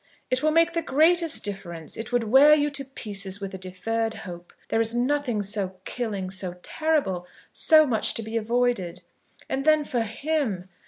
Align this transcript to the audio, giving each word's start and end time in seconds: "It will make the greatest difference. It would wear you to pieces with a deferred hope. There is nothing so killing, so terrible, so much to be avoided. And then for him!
"It 0.31 0.41
will 0.41 0.49
make 0.49 0.73
the 0.73 0.81
greatest 0.81 1.43
difference. 1.43 1.95
It 1.95 2.11
would 2.11 2.23
wear 2.23 2.55
you 2.55 2.71
to 2.71 2.83
pieces 2.83 3.39
with 3.39 3.53
a 3.53 3.59
deferred 3.59 4.15
hope. 4.25 4.51
There 4.69 4.81
is 4.81 4.95
nothing 4.95 5.43
so 5.43 5.75
killing, 5.85 6.31
so 6.31 6.55
terrible, 6.63 7.27
so 7.53 7.85
much 7.85 8.15
to 8.15 8.23
be 8.23 8.35
avoided. 8.35 9.03
And 9.47 9.63
then 9.63 9.85
for 9.85 10.01
him! 10.01 10.69